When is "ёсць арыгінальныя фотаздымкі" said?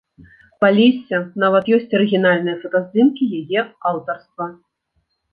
1.75-3.27